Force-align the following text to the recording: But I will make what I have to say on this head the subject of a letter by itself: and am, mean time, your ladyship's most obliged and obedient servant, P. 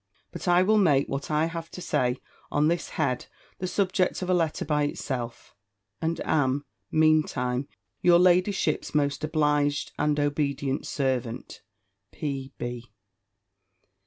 But 0.31 0.47
I 0.47 0.63
will 0.63 0.79
make 0.79 1.07
what 1.09 1.29
I 1.29 1.45
have 1.45 1.69
to 1.69 1.79
say 1.79 2.17
on 2.51 2.69
this 2.69 2.89
head 2.97 3.27
the 3.59 3.67
subject 3.67 4.23
of 4.23 4.31
a 4.31 4.33
letter 4.33 4.65
by 4.65 4.81
itself: 4.85 5.53
and 6.01 6.19
am, 6.21 6.65
mean 6.89 7.21
time, 7.21 7.67
your 8.01 8.17
ladyship's 8.17 8.95
most 8.95 9.23
obliged 9.23 9.91
and 9.99 10.19
obedient 10.19 10.87
servant, 10.87 11.61
P. 12.11 12.51